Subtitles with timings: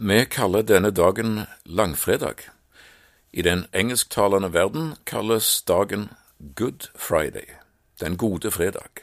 [0.00, 2.34] Vi kaller denne dagen langfredag.
[3.32, 6.10] I den engelsktalende verden kalles dagen
[6.54, 7.46] Good Friday,
[8.00, 9.02] den gode fredag.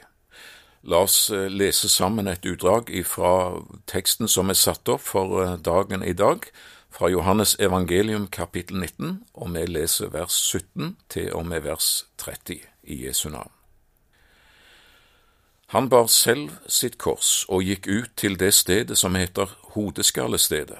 [0.82, 5.58] La oss eh, lese sammen et utdrag fra teksten som er satt opp for eh,
[5.60, 6.48] dagen i dag,
[6.88, 12.64] fra Johannes evangelium kapittel 19, og vi leser vers 17 til og med vers 30
[12.88, 13.55] i Jesu navn.
[15.76, 20.78] Han bar selv sitt kors og gikk ut til det stedet som heter Hodeskallestedet,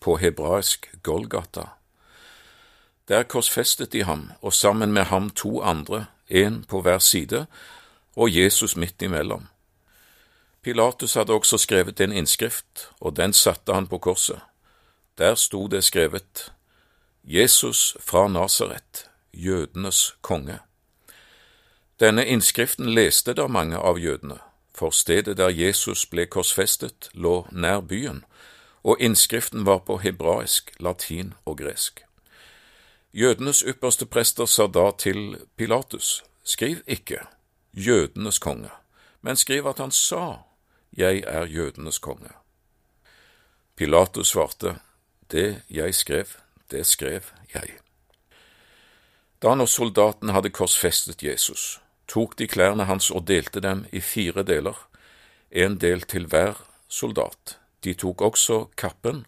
[0.00, 1.66] på hebraisk Golgata.
[3.12, 7.42] Der korsfestet de ham, og sammen med ham to andre, en på hver side,
[8.16, 9.44] og Jesus midt imellom.
[10.62, 14.40] Pilatus hadde også skrevet en innskrift, og den satte han på korset.
[15.18, 16.52] Der sto det skrevet
[17.24, 20.58] Jesus fra Nasaret, jødenes konge.
[22.00, 24.38] Denne innskriften leste da mange av jødene,
[24.74, 28.24] for stedet der Jesus ble korsfestet, lå nær byen,
[28.86, 32.04] og innskriften var på hebraisk, latin og gresk.
[33.12, 37.18] Jødenes ypperste prester sa da til Pilatus, skriv ikke
[37.74, 38.70] jødenes konge,
[39.20, 40.44] men skriv at han sa,
[40.96, 42.30] jeg er jødenes konge.
[43.76, 44.76] Pilatus svarte,
[45.30, 46.26] det jeg skrev,
[46.70, 47.20] det skrev
[47.54, 47.74] jeg.
[49.42, 54.42] Da når soldaten hadde korsfestet Jesus, tok de klærne hans og delte dem i fire
[54.42, 54.76] deler,
[55.50, 56.56] en del til hver
[56.88, 57.58] soldat.
[57.84, 59.26] De tok også kappen,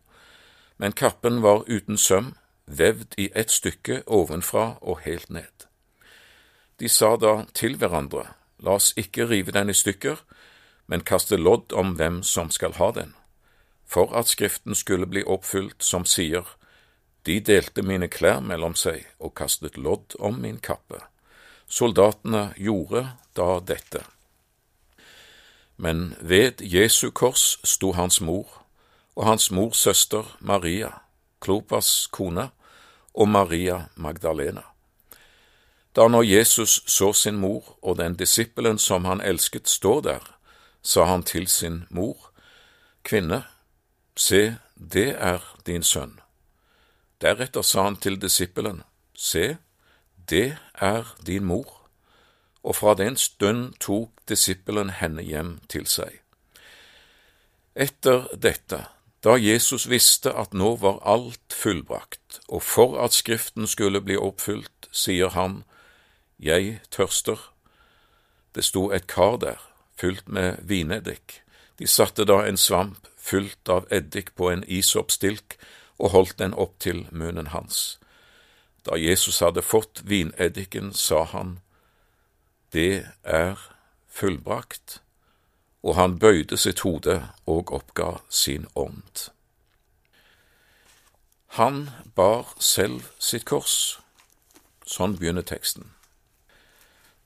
[0.78, 2.34] men kappen var uten søm,
[2.66, 5.66] vevd i ett stykke ovenfra og helt ned.
[6.80, 8.24] De sa da til hverandre,
[8.58, 10.22] la oss ikke rive den i stykker,
[10.86, 13.14] men kaste lodd om hvem som skal ha den,
[13.86, 16.46] for at Skriften skulle bli oppfylt som sier,
[17.26, 21.02] de delte mine klær mellom seg og kastet lodd om min kappe.
[21.70, 23.04] Soldatene gjorde
[23.38, 24.02] da dette.
[25.76, 28.58] Men ved Jesu kors sto hans mor
[29.16, 30.90] og hans mors søster Maria,
[31.40, 32.50] Klopas kone,
[33.14, 34.62] og Maria Magdalena.
[35.96, 40.22] Da når Jesus så sin mor og den disippelen som han elsket stå der,
[40.82, 42.30] sa han til sin mor,
[43.02, 43.42] Kvinne,
[44.16, 46.20] se, det er din sønn.
[47.20, 48.82] Deretter sa han til disippelen,
[49.14, 49.56] Se,
[50.30, 51.80] det er din mor
[52.62, 56.20] og fra den stund tok disippelen henne hjem til seg.
[57.74, 58.84] Etter dette,
[59.24, 64.90] da Jesus visste at nå var alt fullbrakt, og for at Skriften skulle bli oppfylt,
[64.92, 65.64] sier han,
[66.40, 67.36] Jeg tørster.
[68.54, 69.60] Det sto et kar der,
[69.96, 71.42] fylt med vineddik.
[71.78, 75.58] De satte da en svamp fylt av eddik på en isoppstilk
[75.98, 78.00] og holdt den opp til munnen hans.
[78.84, 81.58] Da Jesus hadde fått vineddiken, sa han,
[82.72, 83.58] det er
[84.08, 85.00] fullbrakt,
[85.82, 89.30] og han bøyde sitt hode og oppga sin ånd.
[91.58, 93.98] Han bar selv sitt kors.
[94.86, 95.90] Sånn begynner teksten.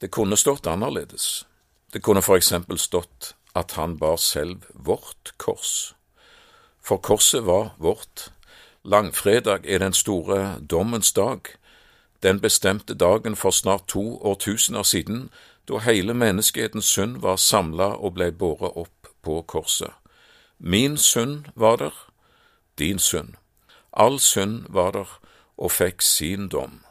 [0.01, 1.45] Det kunne stått annerledes.
[1.93, 5.95] Det kunne for eksempel stått at han bar selv vårt kors.
[6.81, 8.31] For korset var vårt.
[8.85, 11.41] Langfredag er den store dommens dag,
[12.23, 15.31] den bestemte dagen for snart to årtusener siden,
[15.69, 19.93] da hele menneskehetens synd var samla og blei båret opp på korset.
[20.59, 21.95] Min synd var der,
[22.79, 23.35] din synd.
[23.93, 25.19] All synd var der
[25.57, 26.83] og fikk sin dom.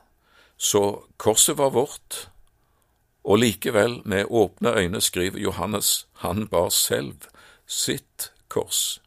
[0.58, 2.30] Så korset var vårt,
[3.24, 7.14] og likevel, med åpne øyne, skriver Johannes, han bar selv
[7.68, 9.02] sitt kors.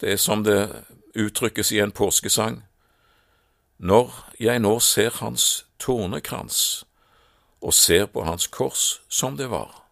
[0.00, 0.84] Det er som det
[1.14, 2.62] uttrykkes i en påskesang.
[3.78, 6.84] Når jeg nå ser hans tornekrans
[7.62, 9.82] og ser på hans kors som det var,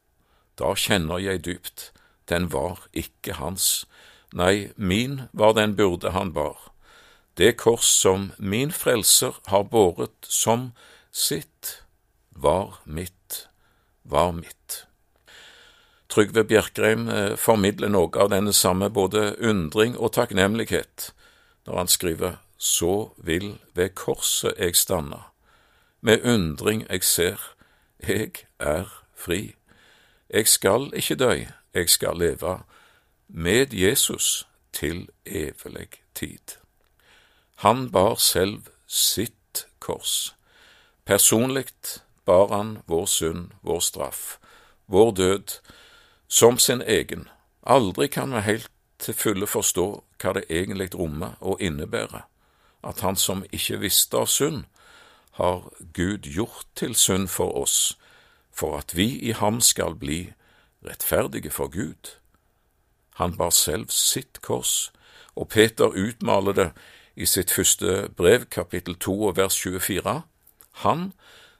[0.59, 1.91] da kjenner jeg dypt,
[2.28, 3.86] den var ikke hans,
[4.32, 6.70] nei, min var den burde han bar,
[7.38, 10.70] det kors som min frelser har båret som
[11.10, 11.82] sitt,
[12.30, 13.48] var mitt,
[14.04, 14.84] var mitt.
[16.10, 21.12] Trygve Bjerkreim eh, formidler noe av denne samme både undring og takknemlighet
[21.68, 25.30] når han skriver så vil ved korset jeg stanna,
[26.01, 27.41] med undring jeg ser,
[28.09, 28.84] jeg er
[29.16, 29.54] fri.
[30.30, 31.33] Jeg skal ikke dø,
[31.74, 32.59] jeg skal leve
[33.28, 36.56] med Jesus til evig tid.
[37.56, 40.36] Han bar selv sitt kors.
[41.04, 41.72] Personlig
[42.24, 44.39] bar han vår synd, vår straff,
[44.86, 45.60] vår død,
[46.30, 47.28] som sin egen.
[47.66, 48.71] Aldri kan vi helt
[49.03, 49.86] til fulle forstå
[50.22, 52.30] hva det egentlig rommer og innebærer
[52.82, 54.65] at han som ikke visste av synd,
[55.36, 57.98] har Gud gjort til synd for oss,
[58.53, 60.32] for at vi i ham skal bli
[60.84, 62.16] rettferdige for Gud.
[63.21, 64.92] Han bar selv sitt kors,
[65.36, 66.71] og Peter utmaler det
[67.16, 70.22] i sitt første brev, kapittel 2 og vers 24.
[70.84, 71.12] Han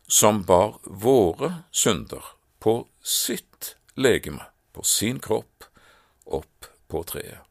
[0.09, 5.65] som bar våre synder på sitt legeme, på sin kropp,
[6.27, 7.47] opp på treet.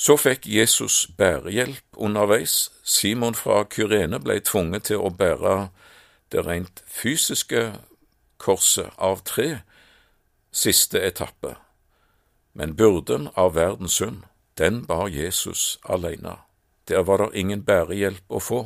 [0.00, 2.70] Så fikk Jesus bærehjelp underveis.
[2.82, 5.68] Simon fra Kyrene ble tvunget til å bære
[6.32, 7.66] det rent fysiske
[8.40, 9.60] korset av tre,
[10.52, 11.52] siste etappe,
[12.56, 14.24] men byrden av verdens synd,
[14.56, 16.38] den bar Jesus alene.
[16.88, 18.64] Der var det ingen bærehjelp å få.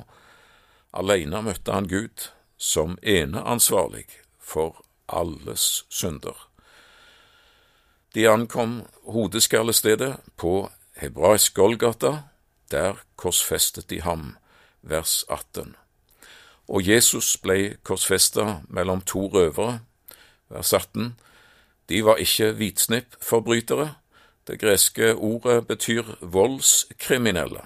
[0.95, 4.07] Alene møtte han Gud som eneansvarlig
[4.39, 6.54] for alles synder.
[8.15, 12.19] De ankom hodeskallestedet på hebraisk Golgata,
[12.71, 14.37] der korsfestet de ham,
[14.83, 15.75] vers 18.
[16.69, 19.81] Og Jesus ble korsfesta mellom to røvere,
[20.49, 21.17] vers 18.
[21.89, 23.95] De var ikke hvitsnippforbrytere.
[24.47, 27.61] Det greske ordet betyr voldskriminelle,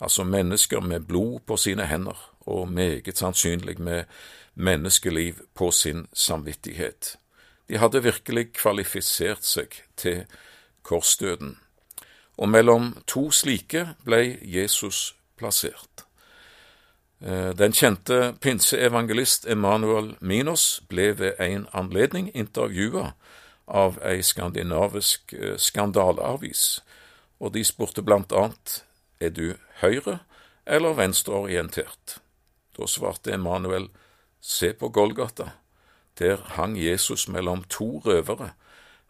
[0.00, 4.04] altså mennesker med blod på sine hender og meget sannsynlig med
[4.54, 7.16] menneskeliv på sin samvittighet.
[7.68, 10.24] De hadde virkelig kvalifisert seg til
[10.82, 11.58] korsdøden,
[12.38, 16.04] og mellom to slike ble Jesus plassert.
[17.20, 23.12] Eh, den kjente pinseevangelist Emanuel Minos ble ved en anledning intervjua
[23.66, 26.80] av ei skandinavisk eh, skandaleavis,
[27.42, 28.82] og de spurte blant annet
[29.20, 30.20] er du høyre-
[30.66, 32.18] eller venstreorientert.
[32.76, 33.88] Da svarte Emanuel
[34.40, 35.50] se på Golgata,
[36.18, 38.52] der hang Jesus mellom to røvere.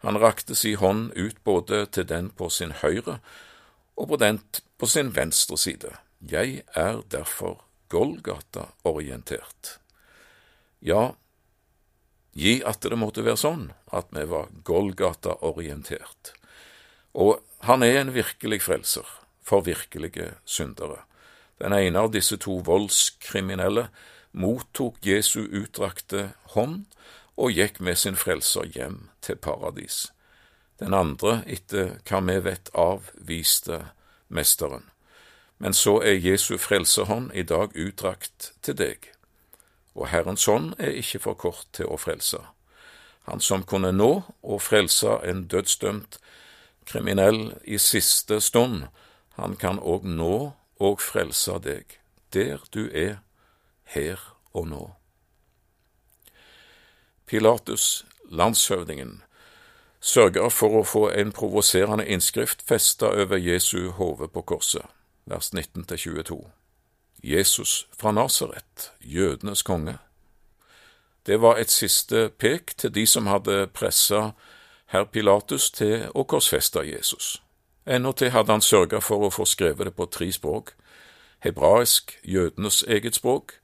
[0.05, 3.19] Han rakte si hånd ut både til den på sin høyre
[3.99, 4.39] og på den
[4.79, 5.91] på sin venstre side.
[6.21, 9.79] Jeg er derfor Golgata-orientert.
[10.81, 11.15] Ja,
[12.31, 16.33] gi at det måtte være sånn at vi var Golgata-orientert.
[17.17, 19.07] Og han er en virkelig frelser
[19.43, 21.01] for virkelige syndere.
[21.59, 23.89] Den ene av disse to voldskriminelle
[24.31, 26.85] mottok Jesu utdrakte hånd
[27.39, 30.09] og gikk med sin frelser hjem til paradis.
[30.79, 33.83] Den andre, etter hva vi vet, avviste
[34.27, 34.89] mesteren
[35.59, 39.11] men så er Jesu frelserhånd i dag utdrakt til deg,
[39.93, 42.39] og Herrens hånd er ikke for kort til å frelse.
[43.27, 44.11] Han som kunne nå
[44.41, 46.17] å frelse en dødsdømt
[46.87, 48.87] kriminell i siste stund,
[49.35, 50.35] han kan òg nå
[50.79, 51.99] og frelse deg,
[52.33, 53.19] der du er,
[53.95, 54.21] her
[54.53, 54.83] og nå.
[57.25, 59.21] Pilatus, landshøvdingen,
[60.01, 64.85] sørger for å få en provoserende innskrift festa over Jesu hode på korset
[65.29, 66.49] vers 19–22.
[67.23, 69.97] Jesus fra Nasaret, jødenes konge.
[71.25, 74.31] Det var et siste pek til de som hadde pressa
[74.89, 77.41] herr Pilatus til å korsfeste Jesus.
[77.85, 80.73] Endatil hadde han sørga for å få skrevet det på tre språk,
[81.39, 83.59] hebraisk, jødenes eget språk,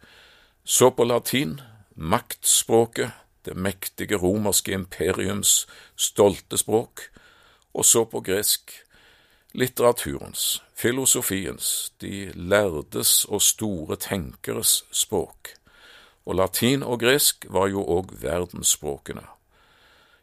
[0.66, 1.62] så på latin,
[1.96, 3.12] maktspråket,
[3.46, 7.04] det mektige romerske imperiums stolte språk,
[7.74, 8.74] og så på gresk,
[9.54, 15.54] litteraturens, filosofiens, de lærdes og store tenkeres språk,
[16.26, 19.28] og latin og gresk var jo òg verdensspråkene.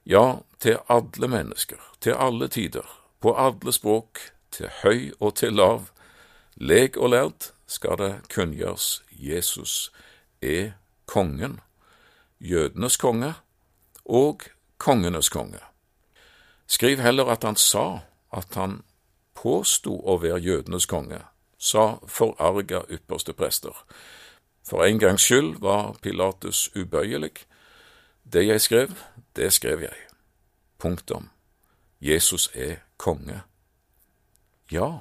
[0.02, 2.88] Ja, til alle mennesker, til alle tider,
[3.20, 4.18] på alle språk,
[4.50, 5.92] til høy og til lav,
[6.56, 9.92] lek og lærd, skal det kunngjøres Jesus
[10.42, 10.72] er
[11.06, 11.60] kongen,
[12.40, 13.34] jødenes konge
[14.04, 14.42] og
[14.78, 15.60] kongenes konge.
[16.66, 18.00] Skriv heller at han sa
[18.32, 18.82] at han
[19.34, 21.20] påsto å være jødenes konge,
[21.58, 23.76] sa forarga ypperste prester.
[24.66, 27.44] For en gangs skyld var Pilatus ubøyelig.
[28.24, 28.94] Det jeg skrev,
[29.36, 29.98] det skrev jeg.
[30.78, 31.30] Punktum.
[32.00, 33.42] Jesus er konge.
[34.70, 34.98] Ja,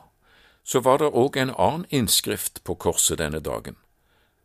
[0.64, 3.78] så var det òg en annen innskrift på korset denne dagen,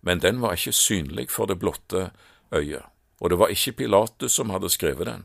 [0.06, 2.10] men den var ikke synlig for det blotte
[2.54, 2.86] øyet,
[3.20, 5.24] og det var ikke Pilatus som hadde skrevet den.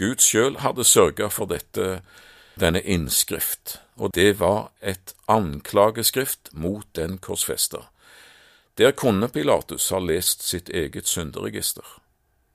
[0.00, 2.00] Gud sjøl hadde sørga for dette
[2.60, 7.82] denne innskrift, og det var et anklageskrift mot den korsfesta.
[8.78, 11.84] Der kunne Pilatus ha lest sitt eget synderegister,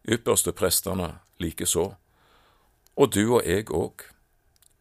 [0.10, 1.92] ypperste prestene likeså,
[2.96, 4.02] og du og jeg òg.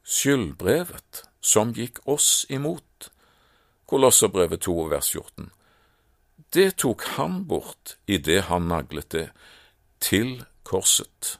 [0.04, 3.10] Skyldbrevet som gikk oss imot,
[3.84, 5.50] Kolosserbrevet 2 vers 14,
[6.54, 9.28] det tok han bort idet han naglet det
[9.98, 11.38] til korset.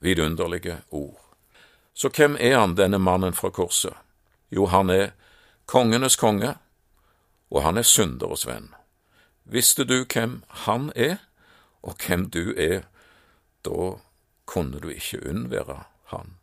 [0.00, 1.20] Vidunderlige ord.
[1.94, 3.94] Så hvem er han, denne mannen fra korset?
[4.50, 5.12] Jo, han er
[5.66, 6.54] kongenes konge,
[7.50, 8.70] og han er synderes venn.
[9.44, 11.18] Visste du hvem han er,
[11.82, 12.88] og hvem du er,
[13.64, 13.96] da
[14.46, 15.82] kunne du ikke unnvære
[16.12, 16.36] han.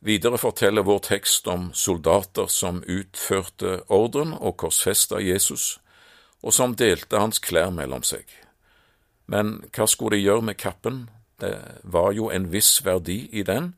[0.00, 5.78] Videre forteller vår tekst om soldater som utførte ordren og korsfesta Jesus,
[6.42, 8.24] og som delte hans klær mellom seg.
[9.26, 11.06] Men hva skulle de gjøre med kappen?
[11.40, 13.74] Det var jo en viss verdi i den.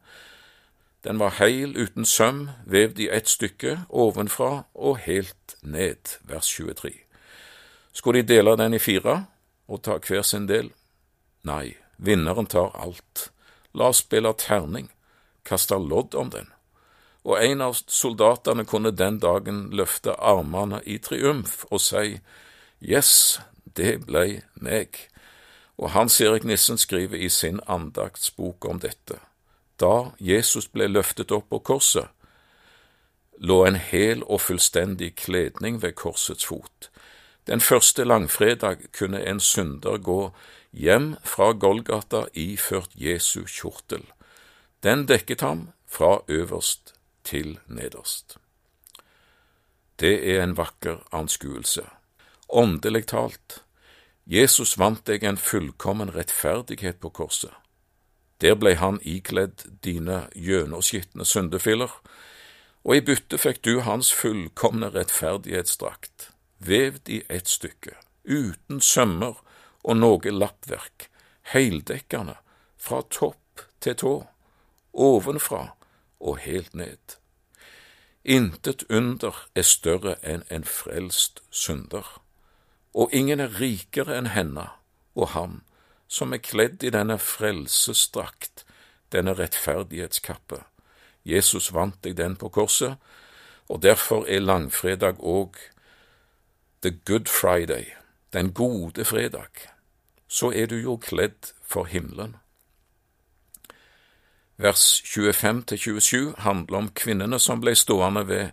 [1.03, 6.93] Den var heil uten søm, vevd i ett stykke, ovenfra og helt ned, vers 23.
[7.93, 9.25] Skulle de dele den i fire
[9.69, 10.71] og ta hver sin del?
[11.49, 13.31] Nei, vinneren tar alt.
[13.75, 14.91] La oss spille terning
[15.49, 16.51] kaste lodd om den,
[17.25, 22.19] og en av soldatene kunne den dagen løfte armene i triumf og si
[22.83, 23.41] Yes,
[23.77, 25.09] det blei meg.
[25.79, 29.19] Og Hans Erik Nissen skriver i sin andaktsbok om dette.
[29.79, 32.09] Da Jesus ble løftet opp på korset,
[33.39, 36.91] lå en hel og fullstendig kledning ved korsets fot.
[37.47, 40.33] Den første langfredag kunne en synder gå
[40.73, 44.03] hjem fra Golgata iført Jesu kjortel.
[44.83, 46.95] Den dekket ham fra øverst
[47.25, 48.39] til nederst.
[50.01, 51.87] Det er en vakker anskuelse.
[52.49, 53.63] Åndelig talt,
[54.25, 57.53] Jesus vant deg en fullkommen rettferdighet på korset.
[58.41, 61.93] Der ble han ikledd dine gjennomskitne syndefiller,
[62.85, 69.41] og i bytte fikk du hans fullkomne rettferdighetsdrakt, vevd i ett stykke, uten sømmer
[69.85, 71.09] og noe lappverk,
[71.53, 72.39] heildekkende,
[72.79, 74.15] fra topp til tå
[74.99, 75.75] ovenfra
[76.21, 77.19] og helt ned.
[78.25, 82.07] Intet under er større enn en frelst synder,
[82.95, 84.69] og ingen er rikere enn henne
[85.19, 85.61] og ham
[86.09, 88.65] som er kledd i denne frelsesdrakt,
[89.13, 90.63] denne rettferdighetskappe.
[91.29, 92.97] Jesus vant deg den på korset,
[93.69, 95.59] og derfor er langfredag òg
[96.81, 97.93] the good Friday,
[98.33, 99.69] den gode fredag.
[100.29, 102.37] Så er du jo kledd for himmelen.
[104.57, 108.49] Vers 25–27 handler om kvinnene som ble stående ved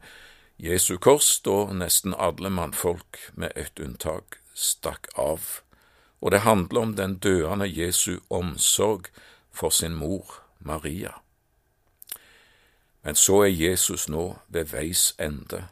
[0.58, 5.42] Jesu kors da nesten alle mannfolk, med ett unntak, stakk av,
[6.24, 9.12] og det handler om den døende Jesu omsorg
[9.52, 11.12] for sin mor Maria.
[13.04, 15.68] Men så er Jesus nå ved veis ende.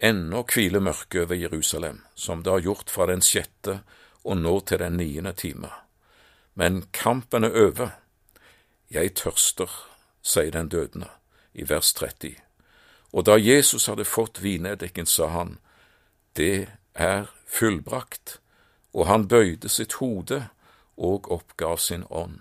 [0.00, 3.82] Ennå hviler mørket over Jerusalem, som det har gjort fra den sjette
[4.24, 5.70] og nå til den niende time.
[6.54, 7.92] Men kampen er over
[8.90, 9.70] jeg tørster,
[10.22, 11.06] sier den dødende,
[11.54, 12.49] i vers 30.
[13.12, 15.58] Og da Jesus hadde fått vineddiken, sa han,
[16.36, 18.40] Det er fullbrakt,
[18.92, 20.48] og han bøyde sitt hode
[20.96, 22.40] og oppgav sin ånd.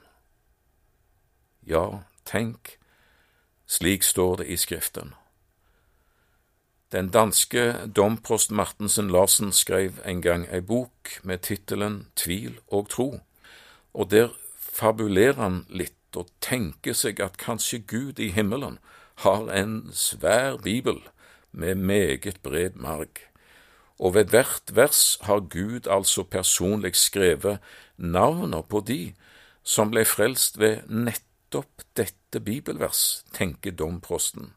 [1.66, 2.78] Ja, tenk,
[3.68, 5.14] slik står det i Skriften.
[6.92, 13.20] Den danske domprost Martensen Larsen skrev en gang ei bok med tittelen Tvil og tro,
[13.94, 18.80] og der fabulerer han litt og tenker seg at kanskje Gud i himmelen
[19.24, 21.00] har en svær bibel
[21.52, 23.20] med meget bred marg,
[24.00, 27.60] og ved hvert vers har Gud altså personlig skrevet
[27.98, 29.14] navner på de
[29.64, 34.54] som ble frelst ved nettopp dette bibelvers, tenker domprosten.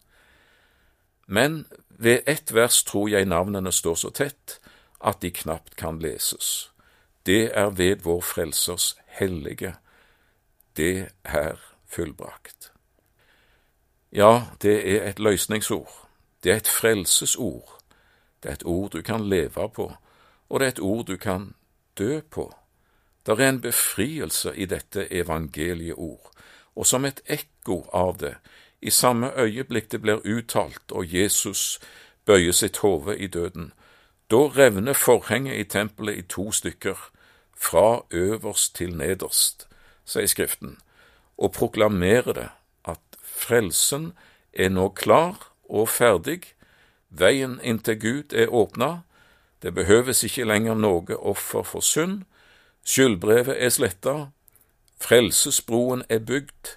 [1.27, 4.61] Men ved ett vers tror jeg navnene står så tett
[5.03, 6.71] at de knapt kan leses.
[7.27, 9.75] Det er ved vår Frelsers hellige
[10.77, 12.62] det er fullbrakt.
[14.13, 16.09] Ja, det er et løsningsord.
[16.45, 17.79] Det er et frelsesord.
[18.43, 19.93] Det er et ord du kan leve på,
[20.49, 21.55] og det er et ord du kan
[21.99, 22.55] dø på.
[23.27, 26.31] Det er en befrielse i dette evangelieord,
[26.77, 28.35] og som et ekko av det,
[28.83, 31.81] i samme øyeblikk det blir uttalt og Jesus
[32.25, 33.73] bøyer sitt hode i døden,
[34.31, 36.99] da revner forhenget i tempelet i to stykker,
[37.57, 39.69] fra øverst til nederst,
[40.05, 40.81] sier Skriften,
[41.39, 42.49] og proklamerer det,
[43.33, 44.13] frelsen
[44.53, 46.53] er nå klar og ferdig,
[47.09, 49.03] veien inn til Gud er åpna,
[49.63, 52.23] det behøves ikke lenger noe offer for synd,
[52.85, 54.17] skyldbrevet er sletta,
[55.01, 56.77] frelsesbroen er bygd,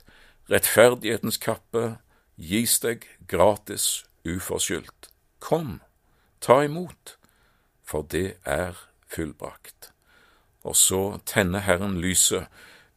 [0.52, 1.98] rettferdighetens kappe
[2.38, 5.10] gis deg gratis, uforskyldt.
[5.40, 5.80] Kom,
[6.42, 7.18] ta imot,
[7.86, 8.78] for det er
[9.10, 9.92] fullbrakt.
[10.66, 12.48] Og så tenner Herren lyset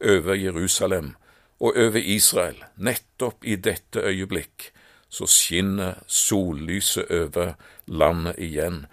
[0.01, 1.15] over Jerusalem
[1.59, 2.63] og over Israel.
[2.77, 4.71] Nettopp i dette øyeblikk
[5.09, 7.53] så skinner sollyset over
[7.85, 8.85] landet igjen.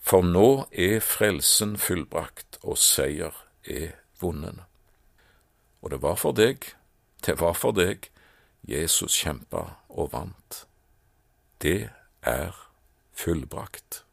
[0.00, 4.62] For nå er frelsen fullbrakt, og seier er vunnen.
[5.82, 6.66] Og det var for deg,
[7.26, 8.10] det var for deg,
[8.68, 10.64] Jesus kjempa og vant.
[11.62, 11.88] Det
[12.22, 12.56] er
[13.16, 14.04] fullbrakt.